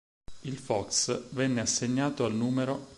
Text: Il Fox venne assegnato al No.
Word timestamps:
Il 0.41 0.57
Fox 0.57 1.29
venne 1.29 1.61
assegnato 1.61 2.25
al 2.25 2.33
No. 2.33 2.89